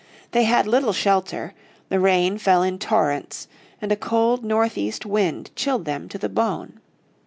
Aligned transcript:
They 0.31 0.45
had 0.45 0.65
little 0.65 0.93
shelter, 0.93 1.53
the 1.89 1.99
rain 1.99 2.39
fell 2.39 2.63
in 2.63 2.79
torrents, 2.79 3.47
and 3.79 3.91
a 3.91 3.95
cold 3.95 4.43
northeast 4.43 5.05
wind 5.05 5.51
chilled 5.55 5.85
them 5.85 6.09
to 6.09 6.17
the 6.17 6.27
bone. 6.27 6.79